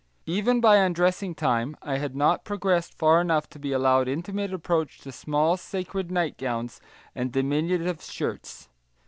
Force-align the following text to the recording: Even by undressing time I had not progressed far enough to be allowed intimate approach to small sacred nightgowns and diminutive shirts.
Even 0.25 0.59
by 0.61 0.77
undressing 0.77 1.35
time 1.35 1.77
I 1.83 1.99
had 1.99 2.15
not 2.15 2.43
progressed 2.43 2.97
far 2.97 3.21
enough 3.21 3.47
to 3.51 3.59
be 3.59 3.71
allowed 3.71 4.07
intimate 4.07 4.51
approach 4.51 4.97
to 5.01 5.11
small 5.11 5.57
sacred 5.57 6.09
nightgowns 6.09 6.81
and 7.13 7.31
diminutive 7.31 8.01
shirts. 8.01 8.67